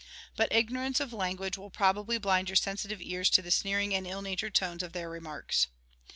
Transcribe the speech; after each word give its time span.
But 0.35 0.51
ignorance 0.51 0.99
of 0.99 1.13
language 1.13 1.59
will 1.59 1.69
probably 1.69 2.17
blind 2.17 2.49
your 2.49 2.55
sensitive 2.55 3.03
ears 3.03 3.29
to 3.29 3.41
the 3.43 3.51
sneering 3.51 3.93
and 3.93 4.07
ill 4.07 4.23
natured 4.23 4.55
tone 4.55 4.79
of 4.81 4.93
their 4.93 5.11
remarks. 5.11 5.67